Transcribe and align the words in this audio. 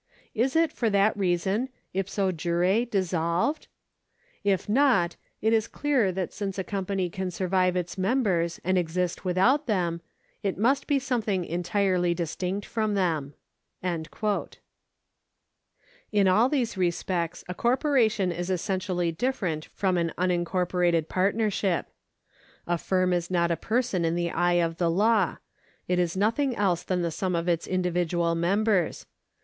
Is 0.33 0.55
it, 0.55 0.71
for 0.71 0.89
that 0.89 1.15
reason, 1.15 1.69
ipso 1.93 2.31
jure 2.31 2.85
dissolved? 2.85 3.67
If 4.43 4.67
not, 4.67 5.15
it 5.43 5.53
is 5.53 5.67
clear 5.67 6.11
that 6.11 6.33
since 6.33 6.57
a 6.57 6.63
company 6.63 7.07
can 7.07 7.29
survive 7.29 7.75
its 7.75 7.99
members 7.99 8.59
and 8.63 8.79
exist 8.79 9.23
without 9.23 9.67
them, 9.67 10.01
it 10.41 10.57
must 10.57 10.87
be 10.87 10.97
something 10.97 11.45
entirely 11.45 12.15
distinct 12.15 12.65
from 12.65 12.95
them.* 12.95 13.35
In 13.83 14.07
all 16.27 16.49
those 16.49 16.75
respects 16.77 17.43
a 17.47 17.53
corporation 17.53 18.31
is 18.31 18.49
essentially 18.49 19.11
different 19.11 19.65
from 19.65 19.97
an 19.97 20.13
unincorporated 20.17 21.09
partnership. 21.09 21.91
A 22.65 22.79
firm 22.79 23.13
is 23.13 23.29
not 23.29 23.51
a 23.51 23.55
person 23.55 24.03
in 24.03 24.15
the 24.15 24.31
eye 24.31 24.53
of 24.63 24.77
the 24.77 24.89
law; 24.89 25.37
it 25.87 25.99
is 25.99 26.17
nothing 26.17 26.55
else 26.55 26.81
than 26.81 27.03
the 27.03 27.11
sum 27.11 27.35
of 27.35 27.47
its 27.47 27.67
individual 27.67 28.33
members. 28.33 29.05